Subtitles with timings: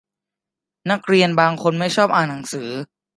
[0.91, 2.69] นักเรียนบางคนไม่ชอบอ่านหนังสือ